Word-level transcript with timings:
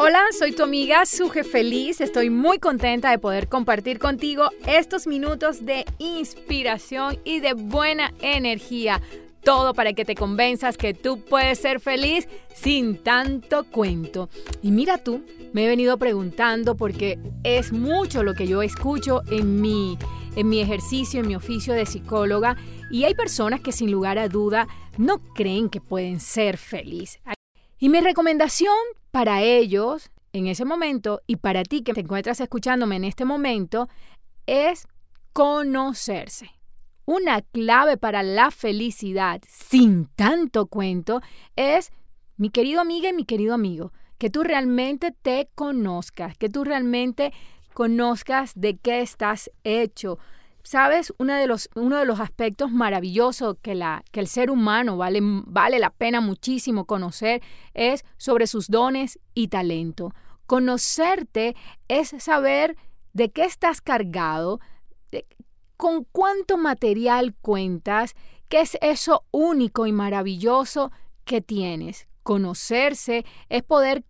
Hola, 0.00 0.20
soy 0.38 0.52
tu 0.52 0.62
amiga 0.62 1.04
Suje 1.04 1.42
Feliz. 1.42 2.00
Estoy 2.00 2.30
muy 2.30 2.60
contenta 2.60 3.10
de 3.10 3.18
poder 3.18 3.48
compartir 3.48 3.98
contigo 3.98 4.48
estos 4.64 5.08
minutos 5.08 5.66
de 5.66 5.84
inspiración 5.98 7.18
y 7.24 7.40
de 7.40 7.54
buena 7.54 8.14
energía. 8.20 9.02
Todo 9.42 9.74
para 9.74 9.94
que 9.94 10.04
te 10.04 10.14
convenzas 10.14 10.76
que 10.76 10.94
tú 10.94 11.20
puedes 11.24 11.58
ser 11.58 11.80
feliz 11.80 12.28
sin 12.54 12.98
tanto 12.98 13.64
cuento. 13.64 14.28
Y 14.62 14.70
mira 14.70 14.98
tú, 14.98 15.24
me 15.52 15.64
he 15.64 15.68
venido 15.68 15.98
preguntando 15.98 16.76
porque 16.76 17.18
es 17.42 17.72
mucho 17.72 18.22
lo 18.22 18.34
que 18.34 18.46
yo 18.46 18.62
escucho 18.62 19.22
en 19.32 19.60
mi, 19.60 19.98
en 20.36 20.48
mi 20.48 20.60
ejercicio, 20.60 21.18
en 21.18 21.26
mi 21.26 21.34
oficio 21.34 21.74
de 21.74 21.86
psicóloga. 21.86 22.56
Y 22.92 23.02
hay 23.02 23.16
personas 23.16 23.60
que 23.62 23.72
sin 23.72 23.90
lugar 23.90 24.16
a 24.20 24.28
duda 24.28 24.68
no 24.96 25.18
creen 25.34 25.68
que 25.68 25.80
pueden 25.80 26.20
ser 26.20 26.56
felices. 26.56 27.20
Y 27.78 27.88
mi 27.90 28.00
recomendación 28.00 28.74
para 29.12 29.42
ellos 29.42 30.10
en 30.32 30.48
ese 30.48 30.64
momento 30.64 31.20
y 31.26 31.36
para 31.36 31.62
ti 31.62 31.82
que 31.82 31.94
te 31.94 32.00
encuentras 32.00 32.40
escuchándome 32.40 32.96
en 32.96 33.04
este 33.04 33.24
momento 33.24 33.88
es 34.46 34.88
conocerse. 35.32 36.50
Una 37.04 37.40
clave 37.40 37.96
para 37.96 38.22
la 38.22 38.50
felicidad 38.50 39.40
sin 39.46 40.06
tanto 40.16 40.66
cuento 40.66 41.20
es, 41.54 41.92
mi 42.36 42.50
querido 42.50 42.80
amiga 42.80 43.10
y 43.10 43.12
mi 43.12 43.24
querido 43.24 43.54
amigo, 43.54 43.92
que 44.18 44.28
tú 44.28 44.42
realmente 44.42 45.12
te 45.12 45.48
conozcas, 45.54 46.36
que 46.36 46.48
tú 46.48 46.64
realmente 46.64 47.32
conozcas 47.72 48.52
de 48.56 48.76
qué 48.76 49.00
estás 49.00 49.50
hecho, 49.62 50.18
¿Sabes? 50.68 51.14
Uno 51.16 51.34
de 51.34 51.46
los, 51.46 51.70
uno 51.76 51.96
de 51.96 52.04
los 52.04 52.20
aspectos 52.20 52.70
maravillosos 52.70 53.56
que, 53.62 53.74
la, 53.74 54.04
que 54.12 54.20
el 54.20 54.26
ser 54.26 54.50
humano 54.50 54.98
vale, 54.98 55.20
vale 55.22 55.78
la 55.78 55.88
pena 55.88 56.20
muchísimo 56.20 56.84
conocer 56.84 57.40
es 57.72 58.04
sobre 58.18 58.46
sus 58.46 58.68
dones 58.68 59.18
y 59.32 59.48
talento. 59.48 60.12
Conocerte 60.44 61.56
es 61.88 62.14
saber 62.18 62.76
de 63.14 63.30
qué 63.30 63.44
estás 63.44 63.80
cargado, 63.80 64.60
con 65.78 66.04
cuánto 66.04 66.58
material 66.58 67.34
cuentas, 67.40 68.14
qué 68.50 68.60
es 68.60 68.76
eso 68.82 69.24
único 69.30 69.86
y 69.86 69.92
maravilloso 69.92 70.92
que 71.24 71.40
tienes. 71.40 72.08
Conocerse 72.22 73.24
es 73.48 73.62
poder 73.62 74.04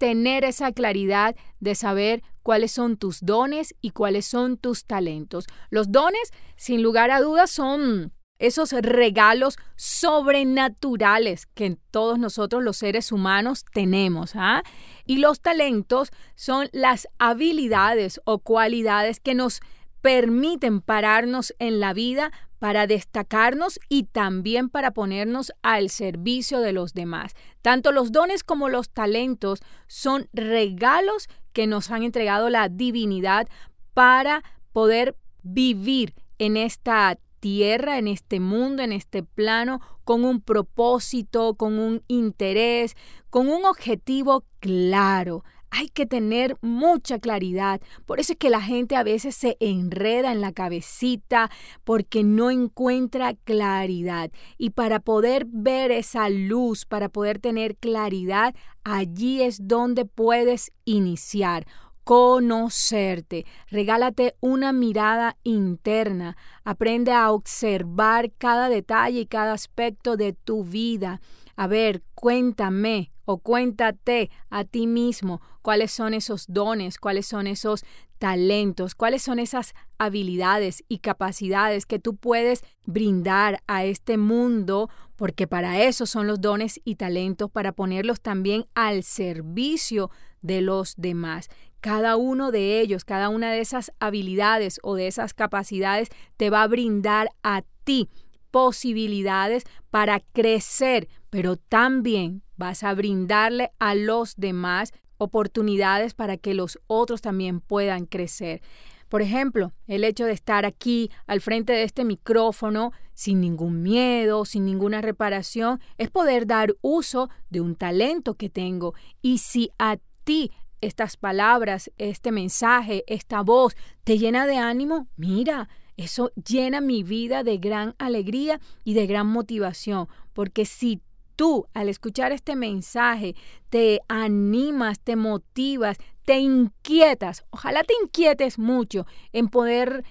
tener 0.00 0.46
esa 0.46 0.72
claridad 0.72 1.36
de 1.60 1.74
saber 1.74 2.22
cuáles 2.42 2.72
son 2.72 2.96
tus 2.96 3.20
dones 3.20 3.74
y 3.82 3.90
cuáles 3.90 4.24
son 4.24 4.56
tus 4.56 4.86
talentos. 4.86 5.44
Los 5.68 5.92
dones, 5.92 6.32
sin 6.56 6.82
lugar 6.82 7.10
a 7.10 7.20
dudas, 7.20 7.50
son 7.50 8.10
esos 8.38 8.72
regalos 8.72 9.58
sobrenaturales 9.76 11.44
que 11.44 11.76
todos 11.90 12.18
nosotros 12.18 12.64
los 12.64 12.78
seres 12.78 13.12
humanos 13.12 13.66
tenemos. 13.74 14.32
¿ah? 14.36 14.62
Y 15.04 15.18
los 15.18 15.42
talentos 15.42 16.12
son 16.34 16.70
las 16.72 17.06
habilidades 17.18 18.22
o 18.24 18.38
cualidades 18.38 19.20
que 19.20 19.34
nos 19.34 19.60
permiten 20.00 20.80
pararnos 20.80 21.54
en 21.58 21.78
la 21.78 21.92
vida 21.92 22.32
para 22.60 22.86
destacarnos 22.86 23.80
y 23.88 24.04
también 24.04 24.68
para 24.68 24.92
ponernos 24.92 25.50
al 25.62 25.88
servicio 25.88 26.60
de 26.60 26.72
los 26.72 26.92
demás. 26.92 27.32
Tanto 27.62 27.90
los 27.90 28.12
dones 28.12 28.44
como 28.44 28.68
los 28.68 28.90
talentos 28.90 29.60
son 29.88 30.28
regalos 30.34 31.28
que 31.54 31.66
nos 31.66 31.90
han 31.90 32.02
entregado 32.02 32.50
la 32.50 32.68
divinidad 32.68 33.48
para 33.94 34.44
poder 34.72 35.16
vivir 35.42 36.14
en 36.38 36.58
esta 36.58 37.18
tierra, 37.40 37.98
en 37.98 38.08
este 38.08 38.40
mundo, 38.40 38.82
en 38.82 38.92
este 38.92 39.22
plano, 39.22 39.80
con 40.04 40.26
un 40.26 40.42
propósito, 40.42 41.54
con 41.54 41.78
un 41.78 42.02
interés, 42.08 42.94
con 43.30 43.48
un 43.48 43.64
objetivo 43.64 44.44
claro 44.60 45.44
hay 45.70 45.88
que 45.88 46.06
tener 46.06 46.56
mucha 46.60 47.18
claridad. 47.18 47.80
Por 48.06 48.20
eso 48.20 48.32
es 48.32 48.38
que 48.38 48.50
la 48.50 48.60
gente 48.60 48.96
a 48.96 49.02
veces 49.02 49.34
se 49.34 49.56
enreda 49.60 50.32
en 50.32 50.40
la 50.40 50.52
cabecita 50.52 51.50
porque 51.84 52.24
no 52.24 52.50
encuentra 52.50 53.34
claridad. 53.34 54.30
Y 54.58 54.70
para 54.70 55.00
poder 55.00 55.46
ver 55.48 55.90
esa 55.90 56.28
luz, 56.28 56.84
para 56.84 57.08
poder 57.08 57.38
tener 57.38 57.76
claridad, 57.76 58.54
allí 58.84 59.42
es 59.42 59.68
donde 59.68 60.04
puedes 60.04 60.72
iniciar 60.84 61.66
conocerte. 62.04 63.46
Regálate 63.68 64.34
una 64.40 64.72
mirada 64.72 65.36
interna. 65.44 66.36
Aprende 66.64 67.12
a 67.12 67.30
observar 67.30 68.32
cada 68.36 68.68
detalle 68.68 69.20
y 69.20 69.26
cada 69.26 69.52
aspecto 69.52 70.16
de 70.16 70.32
tu 70.32 70.64
vida. 70.64 71.20
A 71.60 71.66
ver, 71.66 72.02
cuéntame 72.14 73.12
o 73.26 73.36
cuéntate 73.36 74.30
a 74.48 74.64
ti 74.64 74.86
mismo 74.86 75.42
cuáles 75.60 75.90
son 75.90 76.14
esos 76.14 76.46
dones, 76.48 76.96
cuáles 76.96 77.26
son 77.26 77.46
esos 77.46 77.84
talentos, 78.18 78.94
cuáles 78.94 79.20
son 79.20 79.38
esas 79.38 79.74
habilidades 79.98 80.82
y 80.88 81.00
capacidades 81.00 81.84
que 81.84 81.98
tú 81.98 82.16
puedes 82.16 82.64
brindar 82.86 83.62
a 83.66 83.84
este 83.84 84.16
mundo, 84.16 84.88
porque 85.16 85.46
para 85.46 85.82
eso 85.82 86.06
son 86.06 86.26
los 86.26 86.40
dones 86.40 86.80
y 86.82 86.94
talentos, 86.94 87.50
para 87.50 87.72
ponerlos 87.72 88.22
también 88.22 88.64
al 88.74 89.02
servicio 89.02 90.10
de 90.40 90.62
los 90.62 90.94
demás. 90.96 91.50
Cada 91.82 92.16
uno 92.16 92.52
de 92.52 92.80
ellos, 92.80 93.04
cada 93.04 93.28
una 93.28 93.52
de 93.52 93.60
esas 93.60 93.92
habilidades 94.00 94.80
o 94.82 94.94
de 94.94 95.08
esas 95.08 95.34
capacidades 95.34 96.08
te 96.38 96.48
va 96.48 96.62
a 96.62 96.68
brindar 96.68 97.28
a 97.42 97.64
ti 97.84 98.08
posibilidades 98.50 99.64
para 99.90 100.20
crecer, 100.20 101.08
pero 101.30 101.56
también 101.56 102.42
vas 102.56 102.82
a 102.82 102.94
brindarle 102.94 103.70
a 103.78 103.94
los 103.94 104.36
demás 104.36 104.92
oportunidades 105.18 106.14
para 106.14 106.36
que 106.36 106.54
los 106.54 106.78
otros 106.86 107.20
también 107.20 107.60
puedan 107.60 108.06
crecer. 108.06 108.62
Por 109.08 109.22
ejemplo, 109.22 109.72
el 109.88 110.04
hecho 110.04 110.24
de 110.24 110.32
estar 110.32 110.64
aquí 110.64 111.10
al 111.26 111.40
frente 111.40 111.72
de 111.72 111.82
este 111.82 112.04
micrófono 112.04 112.92
sin 113.12 113.40
ningún 113.40 113.82
miedo, 113.82 114.44
sin 114.44 114.64
ninguna 114.64 115.02
reparación, 115.02 115.80
es 115.98 116.10
poder 116.10 116.46
dar 116.46 116.76
uso 116.80 117.28
de 117.50 117.60
un 117.60 117.74
talento 117.74 118.34
que 118.34 118.48
tengo. 118.48 118.94
Y 119.20 119.38
si 119.38 119.72
a 119.78 119.98
ti 120.24 120.52
estas 120.80 121.16
palabras, 121.16 121.90
este 121.98 122.32
mensaje, 122.32 123.04
esta 123.08 123.42
voz 123.42 123.76
te 124.04 124.16
llena 124.16 124.46
de 124.46 124.56
ánimo, 124.56 125.08
mira, 125.16 125.68
eso 126.00 126.32
llena 126.34 126.80
mi 126.80 127.02
vida 127.02 127.42
de 127.44 127.58
gran 127.58 127.94
alegría 127.98 128.58
y 128.84 128.94
de 128.94 129.06
gran 129.06 129.26
motivación, 129.26 130.08
porque 130.32 130.64
si 130.64 131.02
tú 131.36 131.66
al 131.74 131.90
escuchar 131.90 132.32
este 132.32 132.56
mensaje 132.56 133.34
te 133.68 134.00
animas, 134.08 134.98
te 135.00 135.16
motivas, 135.16 135.98
te 136.24 136.38
inquietas, 136.38 137.44
ojalá 137.50 137.84
te 137.84 137.92
inquietes 138.02 138.58
mucho 138.58 139.06
en 139.32 139.48
poder 139.48 140.04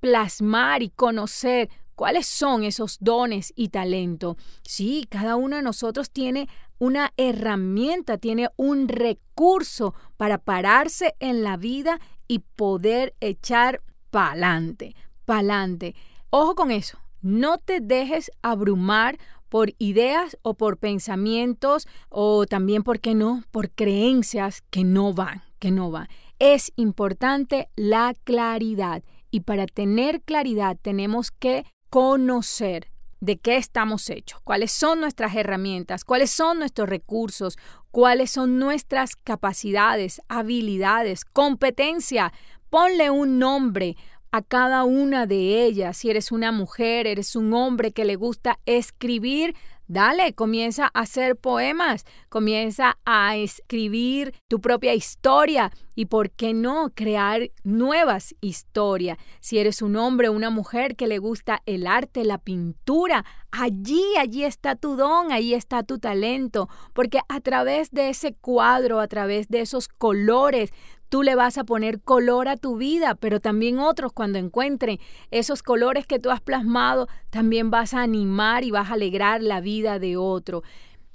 plasmar 0.00 0.82
y 0.82 0.88
conocer 0.88 1.68
cuáles 1.94 2.26
son 2.26 2.64
esos 2.64 2.96
dones 3.00 3.52
y 3.56 3.68
talento. 3.68 4.38
Sí, 4.62 5.06
cada 5.10 5.36
uno 5.36 5.56
de 5.56 5.62
nosotros 5.62 6.10
tiene 6.10 6.48
una 6.78 7.12
herramienta, 7.18 8.16
tiene 8.16 8.48
un 8.56 8.88
recurso 8.88 9.94
para 10.16 10.38
pararse 10.38 11.14
en 11.20 11.42
la 11.42 11.58
vida 11.58 12.00
y 12.26 12.38
poder 12.38 13.14
echar 13.20 13.82
pa'lante 14.10 14.94
pa'lante. 15.26 15.94
Ojo 16.30 16.54
con 16.54 16.70
eso, 16.70 16.98
no 17.20 17.58
te 17.58 17.80
dejes 17.80 18.30
abrumar 18.40 19.18
por 19.48 19.74
ideas 19.78 20.38
o 20.42 20.54
por 20.54 20.78
pensamientos 20.78 21.86
o 22.08 22.46
también, 22.46 22.82
¿por 22.82 23.00
qué 23.00 23.14
no?, 23.14 23.44
por 23.50 23.70
creencias 23.70 24.62
que 24.70 24.84
no 24.84 25.12
van, 25.12 25.42
que 25.58 25.70
no 25.70 25.90
van. 25.90 26.08
Es 26.38 26.72
importante 26.76 27.68
la 27.76 28.14
claridad 28.24 29.02
y 29.30 29.40
para 29.40 29.66
tener 29.66 30.22
claridad 30.22 30.76
tenemos 30.80 31.30
que 31.30 31.64
conocer 31.90 32.88
de 33.20 33.38
qué 33.38 33.56
estamos 33.56 34.10
hechos, 34.10 34.40
cuáles 34.44 34.72
son 34.72 35.00
nuestras 35.00 35.34
herramientas, 35.34 36.04
cuáles 36.04 36.30
son 36.30 36.58
nuestros 36.58 36.88
recursos, 36.88 37.56
cuáles 37.90 38.30
son 38.30 38.58
nuestras 38.58 39.16
capacidades, 39.16 40.20
habilidades, 40.28 41.24
competencia. 41.24 42.32
Ponle 42.68 43.10
un 43.10 43.38
nombre 43.38 43.96
a 44.36 44.42
cada 44.42 44.84
una 44.84 45.24
de 45.24 45.64
ellas. 45.64 45.96
Si 45.96 46.10
eres 46.10 46.30
una 46.30 46.52
mujer, 46.52 47.06
eres 47.06 47.36
un 47.36 47.54
hombre 47.54 47.92
que 47.92 48.04
le 48.04 48.16
gusta 48.16 48.58
escribir, 48.66 49.54
Dale, 49.88 50.34
comienza 50.34 50.86
a 50.86 51.02
hacer 51.02 51.36
poemas, 51.36 52.04
comienza 52.28 52.98
a 53.04 53.36
escribir 53.36 54.34
tu 54.48 54.60
propia 54.60 54.94
historia 54.94 55.70
y, 55.94 56.06
¿por 56.06 56.32
qué 56.32 56.54
no?, 56.54 56.90
crear 56.92 57.50
nuevas 57.62 58.34
historias. 58.40 59.16
Si 59.38 59.58
eres 59.58 59.82
un 59.82 59.94
hombre 59.94 60.28
o 60.28 60.32
una 60.32 60.50
mujer 60.50 60.96
que 60.96 61.06
le 61.06 61.18
gusta 61.18 61.62
el 61.66 61.86
arte, 61.86 62.24
la 62.24 62.38
pintura, 62.38 63.24
allí, 63.52 64.02
allí 64.18 64.42
está 64.42 64.74
tu 64.74 64.96
don, 64.96 65.30
allí 65.30 65.54
está 65.54 65.84
tu 65.84 66.00
talento, 66.00 66.68
porque 66.92 67.20
a 67.28 67.40
través 67.40 67.92
de 67.92 68.08
ese 68.08 68.34
cuadro, 68.34 68.98
a 68.98 69.06
través 69.06 69.46
de 69.46 69.60
esos 69.60 69.86
colores, 69.86 70.72
Tú 71.08 71.22
le 71.22 71.36
vas 71.36 71.56
a 71.56 71.64
poner 71.64 72.00
color 72.00 72.48
a 72.48 72.56
tu 72.56 72.76
vida, 72.76 73.14
pero 73.14 73.40
también 73.40 73.78
otros 73.78 74.12
cuando 74.12 74.38
encuentren 74.38 74.98
esos 75.30 75.62
colores 75.62 76.06
que 76.06 76.18
tú 76.18 76.30
has 76.30 76.40
plasmado, 76.40 77.08
también 77.30 77.70
vas 77.70 77.94
a 77.94 78.02
animar 78.02 78.64
y 78.64 78.72
vas 78.72 78.90
a 78.90 78.94
alegrar 78.94 79.42
la 79.42 79.60
vida 79.60 79.98
de 79.98 80.16
otro. 80.16 80.62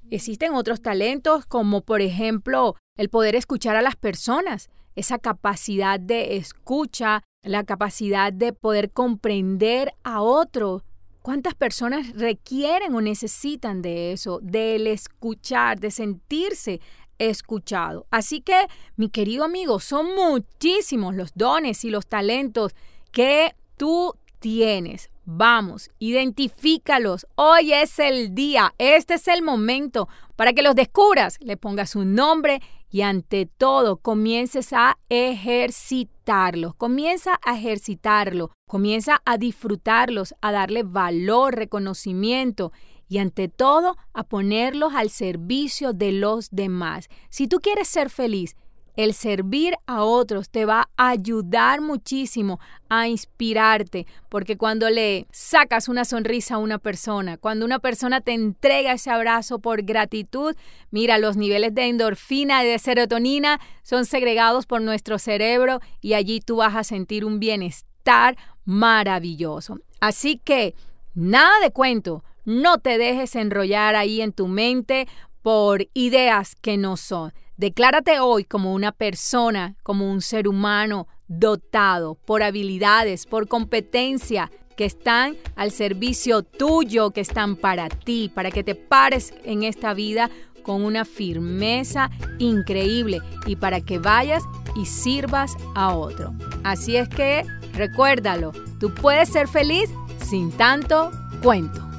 existen 0.09 0.53
otros 0.53 0.81
talentos 0.81 1.45
como 1.45 1.81
por 1.81 2.01
ejemplo 2.01 2.75
el 2.97 3.09
poder 3.09 3.35
escuchar 3.35 3.77
a 3.77 3.81
las 3.81 3.95
personas, 3.95 4.69
esa 4.95 5.17
capacidad 5.19 5.99
de 5.99 6.35
escucha, 6.35 7.23
la 7.43 7.63
capacidad 7.63 8.31
de 8.33 8.53
poder 8.53 8.91
comprender 8.91 9.93
a 10.03 10.21
otro. 10.21 10.83
¿Cuántas 11.21 11.53
personas 11.53 12.13
requieren 12.13 12.95
o 12.95 13.01
necesitan 13.01 13.81
de 13.81 14.11
eso, 14.11 14.39
del 14.41 14.87
escuchar, 14.87 15.79
de 15.79 15.91
sentirse 15.91 16.81
escuchado? 17.29 18.07
Así 18.11 18.41
que, 18.41 18.67
mi 18.95 19.09
querido 19.09 19.43
amigo, 19.43 19.79
son 19.79 20.15
muchísimos 20.15 21.15
los 21.15 21.31
dones 21.35 21.83
y 21.85 21.89
los 21.89 22.07
talentos 22.07 22.73
que 23.11 23.55
tú 23.77 24.15
tienes. 24.39 25.09
Vamos, 25.25 25.91
identifícalos. 25.99 27.27
Hoy 27.35 27.73
es 27.73 27.99
el 27.99 28.33
día, 28.33 28.73
este 28.77 29.13
es 29.13 29.27
el 29.27 29.43
momento 29.43 30.09
para 30.35 30.53
que 30.53 30.63
los 30.63 30.75
descubras, 30.75 31.37
le 31.41 31.57
pongas 31.57 31.95
un 31.95 32.15
nombre 32.15 32.61
y 32.89 33.01
ante 33.03 33.45
todo 33.45 33.97
comiences 33.97 34.73
a 34.73 34.97
ejercitarlos. 35.09 36.75
Comienza 36.75 37.39
a 37.45 37.57
ejercitarlo, 37.57 38.51
comienza 38.67 39.21
a 39.23 39.37
disfrutarlos, 39.37 40.35
a 40.41 40.51
darle 40.51 40.83
valor, 40.83 41.55
reconocimiento 41.55 42.73
y 43.11 43.17
ante 43.17 43.49
todo 43.49 43.97
a 44.13 44.23
ponerlos 44.23 44.93
al 44.95 45.09
servicio 45.09 45.91
de 45.91 46.13
los 46.13 46.49
demás. 46.49 47.09
Si 47.29 47.49
tú 47.49 47.59
quieres 47.59 47.89
ser 47.89 48.09
feliz, 48.09 48.55
el 48.95 49.13
servir 49.13 49.75
a 49.85 50.05
otros 50.05 50.49
te 50.49 50.63
va 50.63 50.87
a 50.95 51.09
ayudar 51.09 51.81
muchísimo 51.81 52.61
a 52.87 53.09
inspirarte, 53.09 54.07
porque 54.29 54.55
cuando 54.55 54.89
le 54.89 55.27
sacas 55.29 55.89
una 55.89 56.05
sonrisa 56.05 56.55
a 56.55 56.59
una 56.59 56.77
persona, 56.77 57.35
cuando 57.35 57.65
una 57.65 57.79
persona 57.79 58.21
te 58.21 58.31
entrega 58.31 58.93
ese 58.93 59.09
abrazo 59.09 59.59
por 59.59 59.81
gratitud, 59.81 60.55
mira, 60.89 61.17
los 61.17 61.35
niveles 61.35 61.75
de 61.75 61.89
endorfina 61.89 62.63
y 62.63 62.67
de 62.67 62.79
serotonina 62.79 63.59
son 63.83 64.05
segregados 64.05 64.65
por 64.65 64.81
nuestro 64.81 65.19
cerebro 65.19 65.81
y 65.99 66.13
allí 66.13 66.39
tú 66.39 66.55
vas 66.57 66.77
a 66.77 66.85
sentir 66.85 67.25
un 67.25 67.41
bienestar 67.41 68.37
maravilloso. 68.63 69.79
Así 69.99 70.37
que, 70.37 70.75
nada 71.13 71.59
de 71.59 71.71
cuento, 71.71 72.23
no 72.45 72.77
te 72.79 72.97
dejes 72.97 73.35
enrollar 73.35 73.95
ahí 73.95 74.21
en 74.21 74.33
tu 74.33 74.47
mente 74.47 75.07
por 75.41 75.87
ideas 75.93 76.55
que 76.55 76.77
no 76.77 76.97
son. 76.97 77.33
Declárate 77.57 78.19
hoy 78.19 78.43
como 78.43 78.73
una 78.73 78.91
persona, 78.91 79.75
como 79.83 80.09
un 80.09 80.21
ser 80.21 80.47
humano 80.47 81.07
dotado 81.27 82.15
por 82.15 82.43
habilidades, 82.43 83.25
por 83.25 83.47
competencia 83.47 84.51
que 84.75 84.85
están 84.85 85.37
al 85.55 85.71
servicio 85.71 86.43
tuyo, 86.43 87.11
que 87.11 87.21
están 87.21 87.55
para 87.55 87.89
ti, 87.89 88.31
para 88.33 88.51
que 88.51 88.63
te 88.63 88.75
pares 88.75 89.33
en 89.43 89.63
esta 89.63 89.93
vida 89.93 90.29
con 90.63 90.83
una 90.83 91.05
firmeza 91.05 92.09
increíble 92.39 93.19
y 93.45 93.55
para 93.55 93.81
que 93.81 93.99
vayas 93.99 94.43
y 94.75 94.85
sirvas 94.85 95.55
a 95.75 95.95
otro. 95.95 96.33
Así 96.63 96.95
es 96.95 97.09
que 97.09 97.43
recuérdalo, 97.73 98.51
tú 98.79 98.93
puedes 98.93 99.29
ser 99.29 99.47
feliz 99.47 99.89
sin 100.19 100.51
tanto 100.51 101.11
cuento. 101.41 101.90